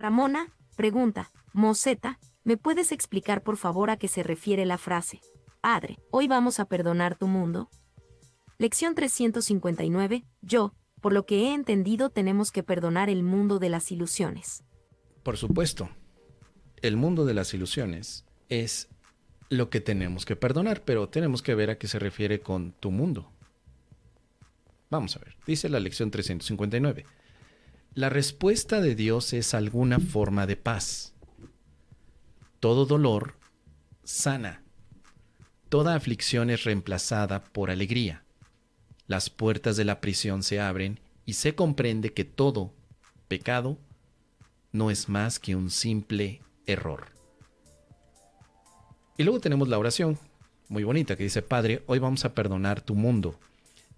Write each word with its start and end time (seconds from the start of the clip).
Ramona, 0.00 0.54
pregunta, 0.76 1.32
Moseta, 1.52 2.20
¿me 2.44 2.56
puedes 2.56 2.92
explicar 2.92 3.42
por 3.42 3.56
favor 3.56 3.90
a 3.90 3.96
qué 3.96 4.06
se 4.06 4.22
refiere 4.22 4.64
la 4.64 4.78
frase? 4.78 5.20
Padre, 5.60 5.98
hoy 6.12 6.28
vamos 6.28 6.60
a 6.60 6.66
perdonar 6.66 7.16
tu 7.18 7.26
mundo. 7.26 7.68
Lección 8.58 8.94
359, 8.94 10.24
yo, 10.40 10.72
por 11.00 11.12
lo 11.12 11.26
que 11.26 11.48
he 11.48 11.52
entendido 11.52 12.10
tenemos 12.10 12.52
que 12.52 12.62
perdonar 12.62 13.10
el 13.10 13.24
mundo 13.24 13.58
de 13.58 13.70
las 13.70 13.90
ilusiones. 13.90 14.62
Por 15.24 15.36
supuesto, 15.36 15.90
el 16.80 16.96
mundo 16.96 17.24
de 17.24 17.34
las 17.34 17.52
ilusiones 17.52 18.24
es 18.48 18.88
lo 19.48 19.68
que 19.68 19.80
tenemos 19.80 20.24
que 20.24 20.36
perdonar, 20.36 20.84
pero 20.84 21.08
tenemos 21.08 21.42
que 21.42 21.56
ver 21.56 21.70
a 21.70 21.78
qué 21.78 21.88
se 21.88 21.98
refiere 21.98 22.38
con 22.38 22.70
tu 22.70 22.92
mundo. 22.92 23.32
Vamos 24.90 25.16
a 25.16 25.18
ver, 25.18 25.36
dice 25.44 25.68
la 25.68 25.80
lección 25.80 26.12
359. 26.12 27.04
La 27.98 28.08
respuesta 28.08 28.80
de 28.80 28.94
Dios 28.94 29.32
es 29.32 29.54
alguna 29.54 29.98
forma 29.98 30.46
de 30.46 30.54
paz. 30.54 31.14
Todo 32.60 32.86
dolor 32.86 33.34
sana. 34.04 34.62
Toda 35.68 35.96
aflicción 35.96 36.48
es 36.48 36.62
reemplazada 36.62 37.42
por 37.42 37.72
alegría. 37.72 38.22
Las 39.08 39.30
puertas 39.30 39.76
de 39.76 39.84
la 39.84 40.00
prisión 40.00 40.44
se 40.44 40.60
abren 40.60 41.00
y 41.26 41.32
se 41.32 41.56
comprende 41.56 42.12
que 42.12 42.24
todo 42.24 42.72
pecado 43.26 43.80
no 44.70 44.92
es 44.92 45.08
más 45.08 45.40
que 45.40 45.56
un 45.56 45.68
simple 45.68 46.40
error. 46.66 47.06
Y 49.16 49.24
luego 49.24 49.40
tenemos 49.40 49.66
la 49.66 49.76
oración, 49.76 50.20
muy 50.68 50.84
bonita, 50.84 51.16
que 51.16 51.24
dice, 51.24 51.42
Padre, 51.42 51.82
hoy 51.86 51.98
vamos 51.98 52.24
a 52.24 52.32
perdonar 52.32 52.80
tu 52.80 52.94
mundo 52.94 53.40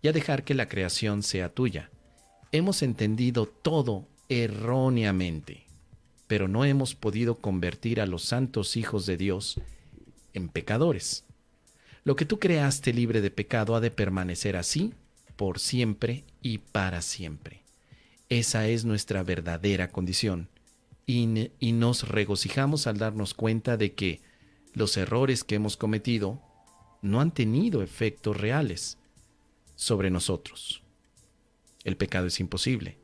y 0.00 0.08
a 0.08 0.12
dejar 0.12 0.42
que 0.42 0.54
la 0.54 0.70
creación 0.70 1.22
sea 1.22 1.52
tuya. 1.52 1.90
Hemos 2.52 2.82
entendido 2.82 3.46
todo 3.46 4.08
erróneamente, 4.28 5.66
pero 6.26 6.48
no 6.48 6.64
hemos 6.64 6.96
podido 6.96 7.36
convertir 7.36 8.00
a 8.00 8.06
los 8.06 8.24
santos 8.24 8.76
hijos 8.76 9.06
de 9.06 9.16
Dios 9.16 9.60
en 10.34 10.48
pecadores. 10.48 11.24
Lo 12.02 12.16
que 12.16 12.24
tú 12.24 12.40
creaste 12.40 12.92
libre 12.92 13.20
de 13.20 13.30
pecado 13.30 13.76
ha 13.76 13.80
de 13.80 13.92
permanecer 13.92 14.56
así 14.56 14.92
por 15.36 15.60
siempre 15.60 16.24
y 16.42 16.58
para 16.58 17.02
siempre. 17.02 17.62
Esa 18.28 18.66
es 18.66 18.84
nuestra 18.84 19.22
verdadera 19.22 19.92
condición 19.92 20.48
y, 21.06 21.52
y 21.60 21.70
nos 21.70 22.08
regocijamos 22.08 22.88
al 22.88 22.98
darnos 22.98 23.32
cuenta 23.32 23.76
de 23.76 23.92
que 23.92 24.20
los 24.74 24.96
errores 24.96 25.44
que 25.44 25.54
hemos 25.54 25.76
cometido 25.76 26.42
no 27.00 27.20
han 27.20 27.30
tenido 27.30 27.80
efectos 27.82 28.36
reales 28.36 28.98
sobre 29.76 30.10
nosotros. 30.10 30.82
El 31.84 31.96
pecado 31.96 32.26
es 32.26 32.40
imposible, 32.40 32.98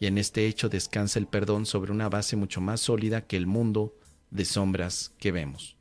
y 0.00 0.06
en 0.06 0.18
este 0.18 0.46
hecho 0.46 0.68
descansa 0.68 1.18
el 1.18 1.26
perdón 1.26 1.66
sobre 1.66 1.92
una 1.92 2.08
base 2.08 2.36
mucho 2.36 2.60
más 2.60 2.80
sólida 2.80 3.26
que 3.26 3.36
el 3.36 3.46
mundo 3.46 3.96
de 4.30 4.44
sombras 4.44 5.14
que 5.18 5.32
vemos. 5.32 5.76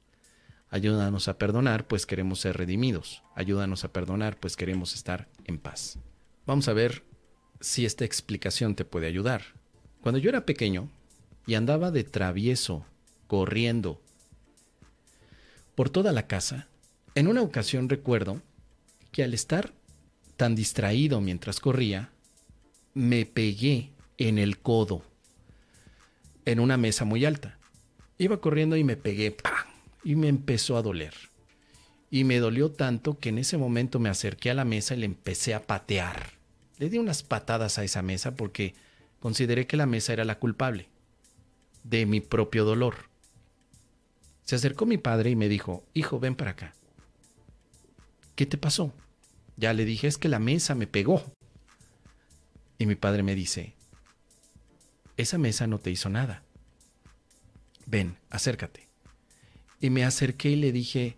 Ayúdanos 0.69 1.27
a 1.27 1.37
perdonar, 1.37 1.87
pues 1.87 2.05
queremos 2.05 2.41
ser 2.41 2.57
redimidos. 2.57 3.23
Ayúdanos 3.35 3.83
a 3.85 3.93
perdonar, 3.93 4.37
pues 4.37 4.57
queremos 4.57 4.95
estar 4.95 5.29
en 5.45 5.59
paz. 5.59 5.97
Vamos 6.45 6.67
a 6.67 6.73
ver 6.73 7.03
si 7.61 7.85
esta 7.85 8.05
explicación 8.05 8.75
te 8.75 8.85
puede 8.85 9.07
ayudar. 9.07 9.43
Cuando 10.01 10.19
yo 10.19 10.29
era 10.29 10.45
pequeño 10.45 10.89
y 11.45 11.55
andaba 11.55 11.91
de 11.91 12.03
travieso, 12.03 12.85
corriendo, 13.27 14.01
por 15.75 15.89
toda 15.89 16.11
la 16.11 16.27
casa, 16.27 16.67
en 17.15 17.27
una 17.27 17.41
ocasión 17.41 17.87
recuerdo 17.87 18.41
que 19.11 19.23
al 19.23 19.33
estar 19.33 19.73
tan 20.35 20.55
distraído 20.55 21.21
mientras 21.21 21.59
corría, 21.59 22.11
me 22.97 23.27
pegué 23.27 23.91
en 24.17 24.39
el 24.39 24.57
codo, 24.57 25.03
en 26.45 26.59
una 26.59 26.77
mesa 26.77 27.05
muy 27.05 27.25
alta. 27.25 27.59
Iba 28.17 28.41
corriendo 28.41 28.75
y 28.75 28.83
me 28.83 28.97
pegué, 28.97 29.29
¡pam! 29.29 29.67
Y 30.03 30.15
me 30.15 30.27
empezó 30.27 30.77
a 30.77 30.81
doler. 30.81 31.13
Y 32.09 32.23
me 32.23 32.39
dolió 32.39 32.71
tanto 32.71 33.19
que 33.19 33.29
en 33.29 33.37
ese 33.37 33.57
momento 33.57 33.99
me 33.99 34.09
acerqué 34.09 34.49
a 34.49 34.55
la 34.55 34.65
mesa 34.65 34.95
y 34.95 34.97
le 34.97 35.05
empecé 35.05 35.53
a 35.53 35.67
patear. 35.67 36.31
Le 36.79 36.89
di 36.89 36.97
unas 36.97 37.21
patadas 37.21 37.77
a 37.77 37.83
esa 37.83 38.01
mesa 38.01 38.35
porque 38.35 38.73
consideré 39.19 39.67
que 39.67 39.77
la 39.77 39.85
mesa 39.85 40.13
era 40.13 40.25
la 40.25 40.39
culpable 40.39 40.89
de 41.83 42.07
mi 42.07 42.19
propio 42.19 42.65
dolor. 42.65 42.95
Se 44.43 44.55
acercó 44.55 44.87
mi 44.87 44.97
padre 44.97 45.29
y 45.29 45.35
me 45.35 45.49
dijo, 45.49 45.83
hijo, 45.93 46.19
ven 46.19 46.33
para 46.33 46.51
acá. 46.51 46.73
¿Qué 48.35 48.47
te 48.47 48.57
pasó? 48.57 48.91
Ya 49.55 49.73
le 49.73 49.85
dije, 49.85 50.07
es 50.07 50.17
que 50.17 50.29
la 50.29 50.39
mesa 50.39 50.73
me 50.73 50.87
pegó. 50.87 51.23
Y 52.77 52.85
mi 52.85 52.95
padre 52.95 53.23
me 53.23 53.35
dice, 53.35 53.75
esa 55.17 55.37
mesa 55.37 55.67
no 55.67 55.79
te 55.79 55.89
hizo 55.89 56.09
nada. 56.09 56.43
Ven, 57.85 58.17
acércate. 58.29 58.87
Y 59.79 59.89
me 59.89 60.03
acerqué 60.03 60.49
y 60.49 60.55
le 60.55 60.71
dije, 60.71 61.17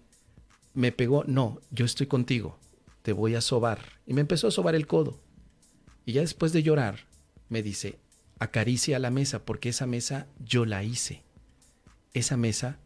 me 0.74 0.92
pegó, 0.92 1.24
no, 1.26 1.62
yo 1.72 1.86
estoy 1.86 2.08
contigo, 2.08 2.60
te 3.02 3.14
voy 3.14 3.36
a 3.36 3.42
sobar. 3.42 4.00
Y 4.06 4.14
me 4.14 4.22
empezó 4.22 4.48
a 4.48 4.52
sobar 4.52 4.76
el 4.76 4.88
codo. 4.88 5.22
Y 6.06 6.14
ya 6.14 6.22
después 6.22 6.54
de 6.54 6.64
llorar, 6.64 7.08
me 7.50 7.62
dice, 7.62 8.00
acaricia 8.40 9.00
la 9.00 9.12
mesa 9.12 9.44
porque 9.46 9.70
esa 9.70 9.86
mesa 9.86 10.28
yo 10.40 10.66
la 10.66 10.84
hice. 10.84 11.24
Esa 12.14 12.38
mesa 12.38 12.80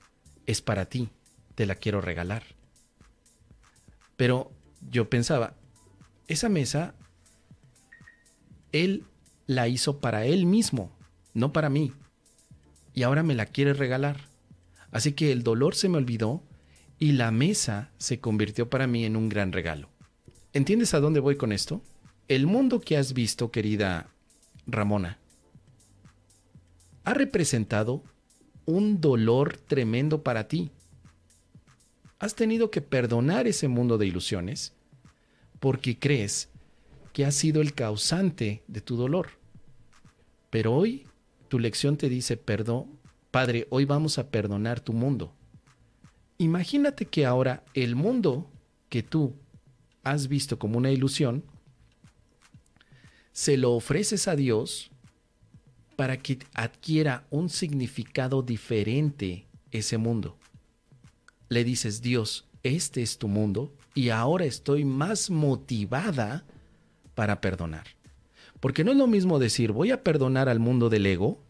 es 0.46 0.62
para 0.62 0.86
ti, 0.86 1.10
te 1.56 1.66
la 1.66 1.76
quiero 1.76 2.02
regalar. 2.02 2.44
Pero 4.18 4.52
yo 4.90 5.10
pensaba, 5.10 5.56
esa 6.28 6.50
mesa, 6.50 6.96
él 8.74 9.06
la 9.48 9.70
hizo 9.70 10.00
para 10.00 10.26
él 10.26 10.46
mismo, 10.46 10.92
no 11.34 11.54
para 11.54 11.70
mí. 11.70 11.94
Y 12.94 13.04
ahora 13.04 13.24
me 13.24 13.36
la 13.36 13.46
quiere 13.46 13.74
regalar. 13.74 14.28
Así 14.92 15.14
que 15.14 15.32
el 15.32 15.44
dolor 15.44 15.76
se 15.76 15.88
me 15.88 15.98
olvidó 15.98 16.44
y 17.00 17.14
la 17.14 17.32
mesa 17.32 17.92
se 17.98 18.20
convirtió 18.20 18.70
para 18.70 18.88
mí 18.88 19.06
en 19.06 19.16
un 19.16 19.30
gran 19.30 19.52
regalo. 19.52 19.90
¿Entiendes 20.52 20.94
a 20.94 21.00
dónde 21.00 21.20
voy 21.20 21.36
con 21.36 21.52
esto? 21.52 21.82
El 22.28 22.46
mundo 22.46 22.80
que 22.80 22.98
has 22.98 23.14
visto, 23.14 23.52
querida 23.52 24.10
Ramona, 24.68 25.20
ha 27.04 27.14
representado 27.14 28.04
un 28.66 29.02
dolor 29.02 29.58
tremendo 29.58 30.24
para 30.24 30.48
ti. 30.48 30.72
Has 32.20 32.36
tenido 32.36 32.72
que 32.72 32.82
perdonar 32.82 33.48
ese 33.48 33.68
mundo 33.68 33.98
de 33.98 34.08
ilusiones 34.08 34.74
porque 35.60 35.98
crees 36.00 36.50
que 37.14 37.26
has 37.26 37.36
sido 37.36 37.62
el 37.62 37.74
causante 37.74 38.64
de 38.68 38.82
tu 38.82 38.98
dolor. 38.98 39.30
Pero 40.50 40.74
hoy 40.74 41.08
tu 41.48 41.60
lección 41.60 41.96
te 41.96 42.10
dice, 42.10 42.36
perdón, 42.36 43.00
Padre, 43.32 43.68
hoy 43.70 43.86
vamos 43.86 44.20
a 44.20 44.30
perdonar 44.30 44.80
tu 44.80 44.94
mundo. 44.94 45.34
Imagínate 46.38 47.06
que 47.06 47.26
ahora 47.26 47.64
el 47.74 47.96
mundo 47.96 48.52
que 48.90 49.02
tú 49.02 49.36
has 50.04 50.28
visto 50.28 50.60
como 50.60 50.78
una 50.78 50.92
ilusión, 50.92 51.44
se 53.32 53.58
lo 53.58 53.72
ofreces 53.74 54.28
a 54.28 54.36
Dios 54.36 54.92
para 55.96 56.18
que 56.18 56.40
adquiera 56.54 57.26
un 57.30 57.50
significado 57.50 58.42
diferente 58.42 59.48
ese 59.72 59.98
mundo. 59.98 60.38
Le 61.50 61.64
dices, 61.64 62.02
Dios, 62.02 62.48
este 62.62 63.02
es 63.02 63.18
tu 63.18 63.28
mundo 63.28 63.74
y 63.96 64.10
ahora 64.10 64.46
estoy 64.46 64.86
más 64.86 65.30
motivada 65.30 66.46
para 67.16 67.42
perdonar. 67.42 67.88
Porque 68.60 68.84
no 68.84 68.92
es 68.92 68.98
lo 68.98 69.08
mismo 69.08 69.40
decir, 69.40 69.72
voy 69.72 69.92
a 69.92 70.04
perdonar 70.04 70.50
al 70.50 70.60
mundo 70.60 70.90
del 70.90 71.06
ego, 71.06 71.44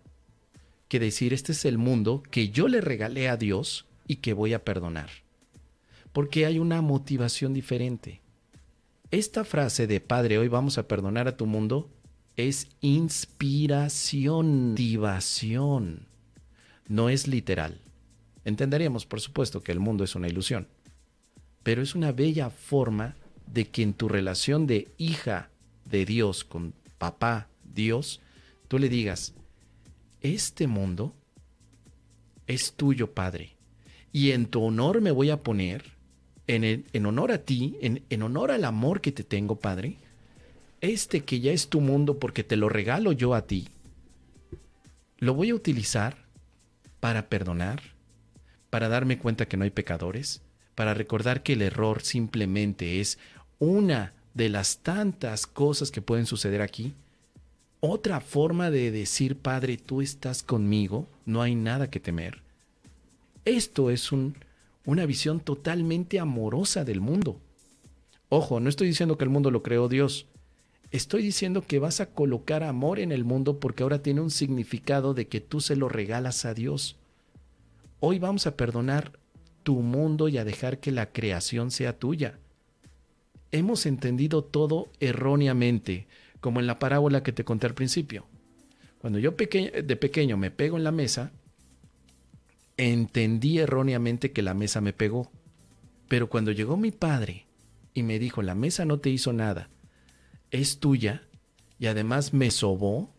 que 0.88 1.00
decir, 1.00 1.34
este 1.34 1.52
es 1.52 1.66
el 1.66 1.78
mundo 1.78 2.24
que 2.32 2.50
yo 2.50 2.68
le 2.68 2.82
regalé 2.82 3.30
a 3.30 3.38
Dios 3.38 3.86
y 4.08 4.18
que 4.18 4.34
voy 4.34 4.54
a 4.54 4.64
perdonar. 4.64 5.10
Porque 6.12 6.46
hay 6.46 6.60
una 6.60 6.82
motivación 6.82 7.54
diferente. 7.54 8.22
Esta 9.12 9.44
frase 9.44 9.88
de 9.88 10.02
Padre, 10.02 10.38
hoy 10.38 10.48
vamos 10.48 10.78
a 10.78 10.88
perdonar 10.88 11.28
a 11.28 11.38
tu 11.38 11.46
mundo, 11.46 11.90
es 12.36 12.68
inspiración, 12.82 14.72
motivación. 14.72 16.08
No 16.88 17.10
es 17.10 17.28
literal. 17.28 17.80
Entenderíamos, 18.44 19.06
por 19.06 19.22
supuesto, 19.22 19.62
que 19.62 19.72
el 19.72 19.80
mundo 19.80 20.04
es 20.04 20.16
una 20.16 20.28
ilusión, 20.28 20.68
pero 21.62 21.82
es 21.82 21.96
una 21.96 22.12
bella 22.12 22.50
forma 22.50 23.16
de 23.46 23.70
que 23.70 23.84
en 23.84 23.94
tu 23.94 24.10
relación 24.10 24.68
de 24.68 24.92
hija 24.98 25.50
de 25.86 26.06
Dios 26.06 26.44
con 26.44 26.74
papá 26.98 27.48
Dios, 27.64 28.22
tú 28.68 28.80
le 28.80 28.90
digas, 28.90 29.34
este 30.22 30.68
mundo 30.68 31.16
es 32.48 32.74
tuyo, 32.74 33.14
Padre, 33.14 33.56
y 34.12 34.32
en 34.32 34.46
tu 34.46 34.64
honor 34.64 35.02
me 35.02 35.12
voy 35.12 35.30
a 35.30 35.42
poner, 35.42 35.94
en, 36.48 36.86
en 36.92 37.06
honor 37.06 37.32
a 37.32 37.40
ti, 37.40 37.78
en, 37.82 38.04
en 38.10 38.22
honor 38.22 38.52
al 38.52 38.66
amor 38.66 39.02
que 39.02 39.12
te 39.12 39.24
tengo, 39.24 39.60
Padre, 39.60 39.98
este 40.82 41.22
que 41.22 41.40
ya 41.40 41.52
es 41.52 41.70
tu 41.70 41.82
mundo 41.82 42.20
porque 42.20 42.44
te 42.44 42.58
lo 42.58 42.70
regalo 42.70 43.12
yo 43.12 43.34
a 43.34 43.48
ti, 43.48 43.70
lo 45.18 45.34
voy 45.34 45.52
a 45.52 45.56
utilizar 45.56 46.18
para 47.00 47.30
perdonar, 47.30 47.82
para 48.70 48.90
darme 48.90 49.18
cuenta 49.18 49.48
que 49.48 49.56
no 49.56 49.64
hay 49.64 49.70
pecadores, 49.70 50.42
para 50.76 50.94
recordar 50.94 51.44
que 51.44 51.54
el 51.54 51.62
error 51.62 52.02
simplemente 52.02 53.00
es 53.00 53.20
una 53.60 54.14
de 54.34 54.50
las 54.50 54.80
tantas 54.80 55.48
cosas 55.48 55.92
que 55.92 56.02
pueden 56.02 56.26
suceder 56.26 56.62
aquí, 56.62 56.94
otra 57.80 58.22
forma 58.22 58.72
de 58.72 58.92
decir, 58.92 59.38
Padre, 59.38 59.78
tú 59.78 60.02
estás 60.02 60.42
conmigo, 60.42 61.08
no 61.26 61.42
hay 61.42 61.54
nada 61.56 61.90
que 61.90 62.00
temer. 62.00 62.42
Esto 63.46 63.90
es 63.90 64.12
un, 64.12 64.38
una 64.86 65.06
visión 65.06 65.42
totalmente 65.42 66.20
amorosa 66.20 66.86
del 66.86 67.02
mundo. 67.02 67.40
Ojo, 68.30 68.60
no 68.60 68.70
estoy 68.70 68.88
diciendo 68.88 69.18
que 69.18 69.26
el 69.26 69.30
mundo 69.30 69.52
lo 69.52 69.64
creó 69.64 69.90
Dios. 69.90 70.28
Estoy 70.92 71.24
diciendo 71.24 71.62
que 71.62 71.80
vas 71.80 72.00
a 72.00 72.06
colocar 72.06 72.64
amor 72.64 73.00
en 73.00 73.12
el 73.12 73.24
mundo 73.26 73.60
porque 73.60 73.84
ahora 73.84 74.02
tiene 74.02 74.22
un 74.22 74.32
significado 74.32 75.14
de 75.14 75.28
que 75.28 75.42
tú 75.42 75.60
se 75.60 75.76
lo 75.76 75.90
regalas 75.90 76.46
a 76.46 76.54
Dios. 76.54 76.96
Hoy 78.00 78.20
vamos 78.20 78.48
a 78.48 78.56
perdonar 78.56 79.12
tu 79.64 79.76
mundo 79.82 80.28
y 80.30 80.38
a 80.38 80.46
dejar 80.46 80.80
que 80.80 80.92
la 80.92 81.12
creación 81.12 81.72
sea 81.72 81.98
tuya. 81.98 82.40
Hemos 83.54 83.86
entendido 83.86 84.44
todo 84.44 84.90
erróneamente, 85.00 86.08
como 86.42 86.60
en 86.60 86.66
la 86.66 86.80
parábola 86.80 87.22
que 87.22 87.32
te 87.32 87.46
conté 87.46 87.68
al 87.68 87.76
principio. 87.76 88.26
Cuando 88.98 89.20
yo 89.20 89.30
de 89.30 89.96
pequeño 89.96 90.38
me 90.38 90.50
pego 90.50 90.76
en 90.76 90.84
la 90.84 90.92
mesa, 90.92 91.32
entendí 92.78 93.60
erróneamente 93.60 94.32
que 94.32 94.42
la 94.42 94.56
mesa 94.56 94.82
me 94.82 94.92
pegó. 94.92 95.32
Pero 96.08 96.30
cuando 96.30 96.52
llegó 96.52 96.78
mi 96.78 96.90
padre 96.90 97.46
y 97.94 98.02
me 98.02 98.18
dijo, 98.18 98.42
la 98.42 98.56
mesa 98.56 98.86
no 98.86 98.98
te 99.00 99.12
hizo 99.12 99.34
nada, 99.34 99.70
es 100.50 100.80
tuya, 100.80 101.22
y 101.78 101.86
además 101.86 102.34
me 102.34 102.50
sobó, 102.50 103.14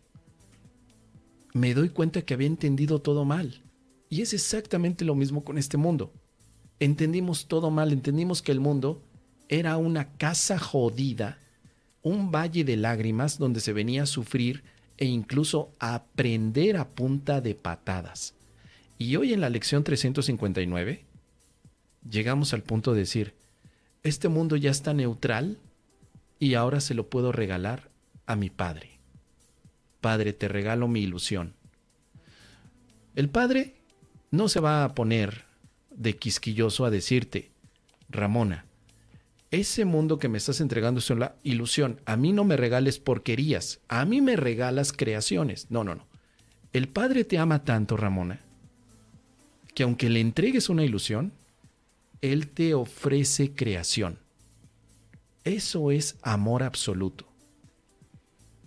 me 1.53 1.73
doy 1.73 1.87
cuenta 1.87 2.23
que 2.23 2.33
había 2.33 2.47
entendido 2.47 2.99
todo 2.99 3.23
mal. 3.23 3.61
Y 4.09 4.21
es 4.21 4.33
exactamente 4.33 5.05
lo 5.05 5.15
mismo 5.15 5.45
con 5.45 5.57
este 5.57 5.77
mundo. 5.77 6.11
Entendimos 6.81 7.47
todo 7.47 7.71
mal, 7.71 7.93
entendimos 7.93 8.41
que 8.41 8.51
el 8.51 8.59
mundo 8.59 9.01
era 9.49 9.77
una 9.77 10.09
casa 10.17 10.59
jodida, 10.59 11.37
un 12.01 12.31
valle 12.31 12.63
de 12.63 12.77
lágrimas 12.77 13.37
donde 13.37 13.59
se 13.59 13.73
venía 13.73 14.03
a 14.03 14.07
sufrir 14.07 14.63
e 14.97 15.05
incluso 15.05 15.71
a 15.79 15.95
aprender 15.95 16.77
a 16.77 16.87
punta 16.87 17.41
de 17.41 17.55
patadas. 17.55 18.33
Y 18.97 19.15
hoy 19.15 19.33
en 19.33 19.41
la 19.41 19.49
lección 19.49 19.83
359 19.83 21.03
llegamos 22.09 22.53
al 22.53 22.63
punto 22.63 22.93
de 22.93 22.99
decir, 22.99 23.33
este 24.03 24.29
mundo 24.29 24.55
ya 24.55 24.71
está 24.71 24.93
neutral 24.93 25.57
y 26.39 26.53
ahora 26.53 26.79
se 26.79 26.93
lo 26.93 27.09
puedo 27.09 27.31
regalar 27.31 27.89
a 28.25 28.35
mi 28.35 28.49
Padre. 28.49 28.99
Padre, 30.01 30.33
te 30.33 30.47
regalo 30.47 30.87
mi 30.87 31.01
ilusión. 31.01 31.53
El 33.15 33.29
Padre 33.29 33.75
no 34.31 34.47
se 34.47 34.59
va 34.59 34.83
a 34.83 34.93
poner 34.93 35.45
de 35.89 36.17
quisquilloso 36.17 36.85
a 36.85 36.91
decirte, 36.91 37.51
Ramona, 38.09 38.65
ese 39.55 39.85
mundo 39.85 40.19
que 40.19 40.29
me 40.29 40.37
estás 40.37 40.61
entregando 40.61 40.99
es 40.99 41.09
una 41.09 41.33
ilusión. 41.43 42.01
A 42.05 42.15
mí 42.17 42.31
no 42.31 42.43
me 42.43 42.57
regales 42.57 42.99
porquerías, 42.99 43.81
a 43.87 44.05
mí 44.05 44.21
me 44.21 44.35
regalas 44.35 44.93
creaciones. 44.93 45.67
No, 45.69 45.83
no, 45.83 45.95
no. 45.95 46.07
El 46.73 46.87
Padre 46.87 47.23
te 47.23 47.37
ama 47.37 47.63
tanto, 47.63 47.97
Ramona, 47.97 48.41
que 49.73 49.83
aunque 49.83 50.09
le 50.09 50.19
entregues 50.19 50.69
una 50.69 50.83
ilusión, 50.83 51.33
él 52.21 52.49
te 52.49 52.73
ofrece 52.73 53.53
creación. 53.53 54.19
Eso 55.43 55.91
es 55.91 56.17
amor 56.21 56.63
absoluto. 56.63 57.27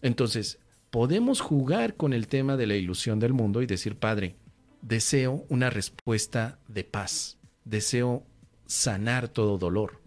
Entonces, 0.01 0.59
podemos 0.91 1.41
jugar 1.41 1.97
con 1.97 2.13
el 2.13 2.29
tema 2.29 2.57
de 2.57 2.67
la 2.67 2.77
ilusión 2.77 3.19
del 3.19 3.33
mundo 3.33 3.63
y 3.63 3.67
decir, 3.67 3.97
Padre, 3.97 4.37
deseo 4.81 5.45
una 5.49 5.71
respuesta 5.71 6.59
de 6.69 6.85
paz, 6.85 7.39
deseo 7.65 8.25
sanar 8.67 9.29
todo 9.29 9.59
dolor, 9.59 10.01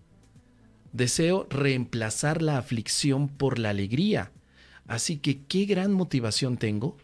deseo 0.93 1.47
reemplazar 1.49 2.41
la 2.41 2.57
aflicción 2.57 3.27
por 3.29 3.59
la 3.59 3.69
alegría. 3.69 4.31
Así 4.87 5.17
que, 5.17 5.43
¿qué 5.45 5.65
gran 5.65 5.93
motivación 5.93 6.57
tengo 6.57 6.97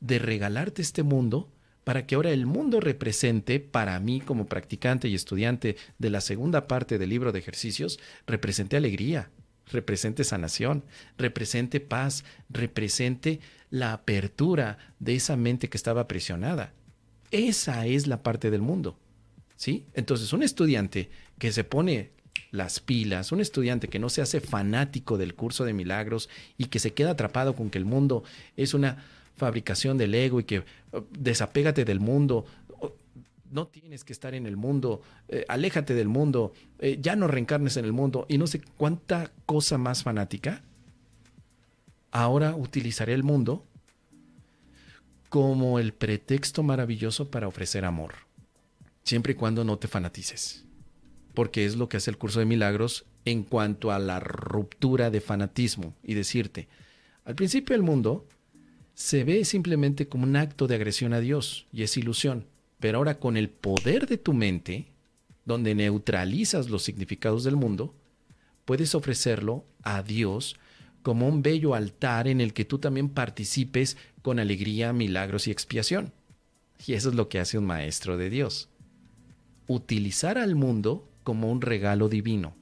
de 0.00 0.18
regalarte 0.18 0.82
este 0.82 1.02
mundo 1.02 1.50
para 1.84 2.06
que 2.06 2.14
ahora 2.14 2.30
el 2.30 2.46
mundo 2.46 2.80
represente 2.80 3.60
para 3.60 3.98
mí 4.00 4.20
como 4.20 4.46
practicante 4.46 5.08
y 5.08 5.14
estudiante 5.14 5.76
de 5.98 6.10
la 6.10 6.20
segunda 6.20 6.66
parte 6.66 6.98
del 6.98 7.10
libro 7.10 7.30
de 7.30 7.38
ejercicios, 7.38 8.00
represente 8.26 8.76
alegría, 8.76 9.30
represente 9.70 10.24
sanación, 10.24 10.84
represente 11.18 11.80
paz, 11.80 12.24
represente 12.48 13.40
la 13.70 13.92
apertura 13.92 14.78
de 14.98 15.14
esa 15.16 15.36
mente 15.36 15.68
que 15.68 15.76
estaba 15.76 16.02
aprisionada. 16.02 16.72
Esa 17.30 17.86
es 17.86 18.06
la 18.06 18.22
parte 18.22 18.50
del 18.50 18.62
mundo. 18.62 18.98
¿Sí? 19.56 19.86
Entonces, 19.94 20.32
un 20.32 20.42
estudiante 20.42 21.10
que 21.38 21.52
se 21.52 21.64
pone 21.64 22.10
las 22.50 22.80
pilas, 22.80 23.32
un 23.32 23.40
estudiante 23.40 23.88
que 23.88 23.98
no 23.98 24.08
se 24.08 24.22
hace 24.22 24.40
fanático 24.40 25.18
del 25.18 25.34
curso 25.34 25.64
de 25.64 25.72
milagros 25.72 26.28
y 26.56 26.66
que 26.66 26.78
se 26.78 26.92
queda 26.92 27.10
atrapado 27.10 27.54
con 27.54 27.70
que 27.70 27.78
el 27.78 27.84
mundo 27.84 28.22
es 28.56 28.74
una 28.74 29.04
fabricación 29.36 29.98
del 29.98 30.14
ego 30.14 30.40
y 30.40 30.44
que 30.44 30.64
oh, 30.92 31.04
desapégate 31.18 31.84
del 31.84 32.00
mundo, 32.00 32.46
oh, 32.80 32.92
no 33.50 33.66
tienes 33.66 34.04
que 34.04 34.12
estar 34.12 34.34
en 34.34 34.46
el 34.46 34.56
mundo, 34.56 35.02
eh, 35.28 35.44
aléjate 35.48 35.94
del 35.94 36.08
mundo, 36.08 36.52
eh, 36.78 36.98
ya 37.00 37.16
no 37.16 37.26
reencarnes 37.26 37.76
en 37.76 37.84
el 37.84 37.92
mundo 37.92 38.26
y 38.28 38.38
no 38.38 38.46
sé 38.46 38.60
cuánta 38.76 39.32
cosa 39.46 39.78
más 39.78 40.02
fanática, 40.02 40.62
ahora 42.10 42.54
utilizaré 42.54 43.14
el 43.14 43.24
mundo 43.24 43.64
como 45.28 45.80
el 45.80 45.92
pretexto 45.92 46.62
maravilloso 46.62 47.28
para 47.28 47.48
ofrecer 47.48 47.84
amor, 47.84 48.14
siempre 49.02 49.32
y 49.32 49.36
cuando 49.36 49.64
no 49.64 49.78
te 49.78 49.88
fanatices, 49.88 50.64
porque 51.34 51.66
es 51.66 51.76
lo 51.76 51.88
que 51.88 51.98
hace 51.98 52.10
el 52.10 52.18
curso 52.18 52.38
de 52.38 52.46
milagros 52.46 53.04
en 53.24 53.42
cuanto 53.42 53.90
a 53.90 53.98
la 53.98 54.20
ruptura 54.20 55.10
de 55.10 55.20
fanatismo 55.20 55.94
y 56.02 56.14
decirte, 56.14 56.68
al 57.24 57.34
principio 57.34 57.74
el 57.74 57.82
mundo 57.82 58.26
se 58.94 59.24
ve 59.24 59.44
simplemente 59.44 60.08
como 60.08 60.24
un 60.24 60.36
acto 60.36 60.66
de 60.66 60.76
agresión 60.76 61.12
a 61.12 61.20
Dios 61.20 61.66
y 61.72 61.82
es 61.82 61.96
ilusión. 61.96 62.46
Pero 62.78 62.98
ahora 62.98 63.18
con 63.18 63.36
el 63.36 63.48
poder 63.48 64.06
de 64.06 64.18
tu 64.18 64.32
mente, 64.32 64.86
donde 65.44 65.74
neutralizas 65.74 66.70
los 66.70 66.82
significados 66.82 67.44
del 67.44 67.56
mundo, 67.56 67.94
puedes 68.64 68.94
ofrecerlo 68.94 69.64
a 69.82 70.02
Dios 70.02 70.56
como 71.02 71.28
un 71.28 71.42
bello 71.42 71.74
altar 71.74 72.28
en 72.28 72.40
el 72.40 72.52
que 72.52 72.64
tú 72.64 72.78
también 72.78 73.08
participes 73.08 73.96
con 74.22 74.38
alegría, 74.38 74.92
milagros 74.92 75.48
y 75.48 75.50
expiación. 75.50 76.12
Y 76.86 76.94
eso 76.94 77.08
es 77.08 77.14
lo 77.14 77.28
que 77.28 77.40
hace 77.40 77.58
un 77.58 77.66
maestro 77.66 78.16
de 78.16 78.30
Dios. 78.30 78.68
Utilizar 79.66 80.38
al 80.38 80.54
mundo 80.54 81.08
como 81.24 81.50
un 81.50 81.60
regalo 81.60 82.08
divino. 82.08 82.54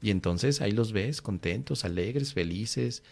Y 0.00 0.10
entonces 0.10 0.60
ahí 0.60 0.72
los 0.72 0.92
ves 0.92 1.20
contentos, 1.20 1.84
alegres, 1.84 2.32
felices, 2.32 3.02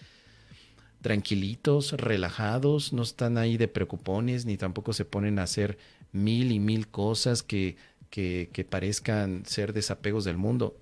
tranquilitos, 1.03 1.93
relajados, 1.93 2.93
no 2.93 3.03
están 3.03 3.39
ahí 3.39 3.57
de 3.57 3.69
preocupones, 3.69 4.47
ni 4.47 4.57
tampoco 4.57 4.93
se 4.93 5.05
ponen 5.05 5.39
a 5.39 5.43
hacer 5.43 5.79
mil 6.13 6.53
y 6.53 6.61
mil 6.61 6.89
cosas 6.89 7.43
que, 7.43 7.77
que, 8.09 8.49
que 8.53 8.65
parezcan 8.65 9.45
ser 9.45 9.73
desapegos 9.73 10.25
del 10.25 10.37
mundo. 10.37 10.77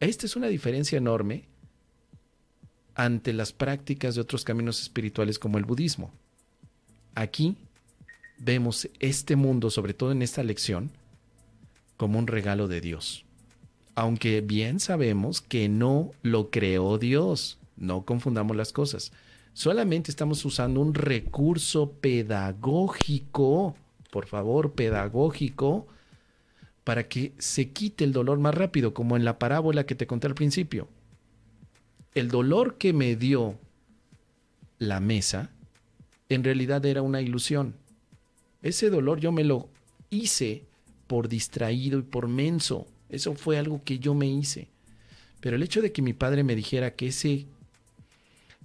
Esta 0.00 0.26
es 0.26 0.36
una 0.36 0.48
diferencia 0.48 0.98
enorme 0.98 1.48
ante 2.94 3.32
las 3.32 3.52
prácticas 3.52 4.14
de 4.14 4.20
otros 4.20 4.44
caminos 4.44 4.80
espirituales 4.82 5.38
como 5.38 5.58
el 5.58 5.64
budismo. 5.64 6.12
Aquí 7.14 7.56
vemos 8.38 8.88
este 9.00 9.36
mundo, 9.36 9.70
sobre 9.70 9.94
todo 9.94 10.12
en 10.12 10.22
esta 10.22 10.42
lección, 10.42 10.90
como 11.98 12.18
un 12.18 12.26
regalo 12.26 12.68
de 12.68 12.80
Dios. 12.80 13.26
Aunque 13.94 14.40
bien 14.40 14.80
sabemos 14.80 15.42
que 15.42 15.68
no 15.68 16.12
lo 16.22 16.50
creó 16.50 16.96
Dios, 16.96 17.58
no 17.76 18.06
confundamos 18.06 18.56
las 18.56 18.72
cosas. 18.72 19.12
Solamente 19.52 20.10
estamos 20.10 20.44
usando 20.44 20.80
un 20.80 20.94
recurso 20.94 21.90
pedagógico, 22.00 23.76
por 24.10 24.26
favor, 24.26 24.72
pedagógico, 24.72 25.88
para 26.84 27.08
que 27.08 27.34
se 27.38 27.72
quite 27.72 28.04
el 28.04 28.12
dolor 28.12 28.38
más 28.38 28.54
rápido, 28.54 28.94
como 28.94 29.16
en 29.16 29.24
la 29.24 29.38
parábola 29.40 29.84
que 29.84 29.96
te 29.96 30.06
conté 30.06 30.28
al 30.28 30.34
principio. 30.36 30.88
El 32.14 32.28
dolor 32.28 32.78
que 32.78 32.92
me 32.92 33.16
dio 33.16 33.58
la 34.78 35.00
mesa, 35.00 35.50
en 36.28 36.44
realidad 36.44 36.86
era 36.86 37.02
una 37.02 37.20
ilusión. 37.20 37.74
Ese 38.62 38.90
dolor 38.90 39.18
yo 39.18 39.32
me 39.32 39.42
lo 39.42 39.68
hice 40.08 40.67
por 41.08 41.28
distraído 41.28 41.98
y 41.98 42.02
por 42.02 42.28
menso. 42.28 42.86
Eso 43.08 43.34
fue 43.34 43.58
algo 43.58 43.82
que 43.82 43.98
yo 43.98 44.14
me 44.14 44.28
hice. 44.28 44.68
Pero 45.40 45.56
el 45.56 45.64
hecho 45.64 45.82
de 45.82 45.90
que 45.90 46.02
mi 46.02 46.12
padre 46.12 46.44
me 46.44 46.54
dijera 46.54 46.94
que 46.94 47.08
ese 47.08 47.46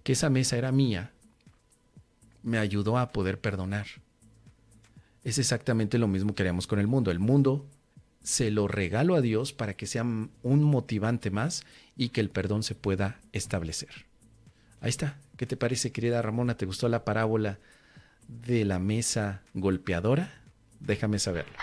que 0.03 0.13
esa 0.13 0.29
mesa 0.29 0.57
era 0.57 0.71
mía, 0.71 1.11
me 2.43 2.57
ayudó 2.57 2.97
a 2.97 3.11
poder 3.11 3.39
perdonar. 3.39 3.87
Es 5.23 5.37
exactamente 5.37 5.97
lo 5.97 6.09
mismo 6.09 6.35
que 6.35 6.43
haríamos 6.43 6.67
con 6.67 6.79
el 6.79 6.87
mundo. 6.87 7.09
El 7.09 7.19
mundo 7.19 7.65
se 8.21 8.51
lo 8.51 8.67
regalo 8.67 9.15
a 9.15 9.21
Dios 9.21 9.53
para 9.53 9.75
que 9.75 9.87
sea 9.87 10.03
un 10.03 10.63
motivante 10.63 11.31
más 11.31 11.63
y 11.95 12.09
que 12.09 12.21
el 12.21 12.29
perdón 12.29 12.63
se 12.63 12.75
pueda 12.75 13.21
establecer. 13.31 14.05
Ahí 14.81 14.89
está. 14.89 15.17
¿Qué 15.37 15.45
te 15.45 15.55
parece, 15.55 15.93
querida 15.93 16.21
Ramona? 16.21 16.57
¿Te 16.57 16.65
gustó 16.65 16.89
la 16.89 17.05
parábola 17.05 17.59
de 18.27 18.65
la 18.65 18.79
mesa 18.79 19.41
golpeadora? 19.53 20.41
Déjame 20.81 21.19
saberlo. 21.19 21.53